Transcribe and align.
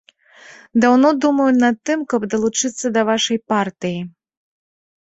Даўно 0.85 1.11
думаю 1.25 1.45
над 1.65 1.75
тым, 1.91 1.99
каб 2.15 2.21
далучыцца 2.35 2.87
да 2.97 3.01
вашай 3.13 3.37
партыі. 3.55 3.99